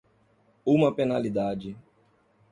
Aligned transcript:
Uma 0.65 0.91
penalidade. 0.95 1.77